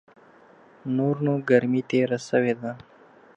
[0.95, 2.71] نور نو ګرمي تېره سوې ده.